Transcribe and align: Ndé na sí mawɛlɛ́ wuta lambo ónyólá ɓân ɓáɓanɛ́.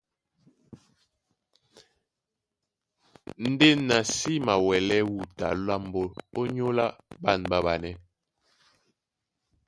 Ndé 3.51 3.67
na 3.87 3.97
sí 4.15 4.33
mawɛlɛ́ 4.45 5.01
wuta 5.13 5.47
lambo 5.65 6.01
ónyólá 6.39 6.85
ɓân 7.21 7.39
ɓáɓanɛ́. 7.49 7.93